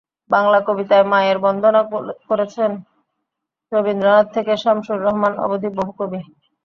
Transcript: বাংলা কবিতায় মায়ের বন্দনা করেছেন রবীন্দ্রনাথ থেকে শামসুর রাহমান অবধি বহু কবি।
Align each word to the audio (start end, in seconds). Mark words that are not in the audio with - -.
বাংলা 0.31 0.59
কবিতায় 0.67 1.05
মায়ের 1.11 1.37
বন্দনা 1.45 1.81
করেছেন 2.29 2.71
রবীন্দ্রনাথ 3.71 4.27
থেকে 4.35 4.53
শামসুর 4.63 4.99
রাহমান 5.05 5.33
অবধি 5.45 5.69
বহু 5.77 5.91
কবি। 5.99 6.19